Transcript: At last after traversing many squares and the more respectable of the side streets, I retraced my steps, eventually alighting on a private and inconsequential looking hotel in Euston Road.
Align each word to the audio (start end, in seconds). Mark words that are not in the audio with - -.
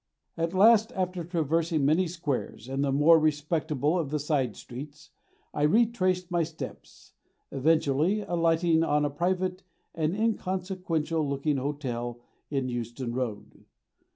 At 0.35 0.55
last 0.55 0.91
after 0.93 1.23
traversing 1.23 1.85
many 1.85 2.07
squares 2.07 2.67
and 2.67 2.83
the 2.83 2.91
more 2.91 3.19
respectable 3.19 3.99
of 3.99 4.09
the 4.09 4.17
side 4.17 4.55
streets, 4.55 5.11
I 5.53 5.61
retraced 5.61 6.31
my 6.31 6.41
steps, 6.41 7.13
eventually 7.51 8.21
alighting 8.21 8.81
on 8.81 9.05
a 9.05 9.11
private 9.11 9.61
and 9.93 10.15
inconsequential 10.15 11.29
looking 11.29 11.57
hotel 11.57 12.19
in 12.49 12.67
Euston 12.67 13.13
Road. 13.13 13.65